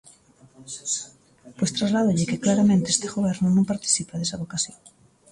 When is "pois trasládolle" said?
1.57-2.29